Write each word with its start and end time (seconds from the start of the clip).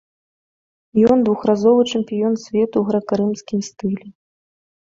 Ён 1.15 1.25
двухразовы 1.27 1.81
чэмпіён 1.91 2.33
свету 2.47 2.75
ў 2.81 2.85
грэка-рымскім 2.89 3.59
стылі. 3.69 4.07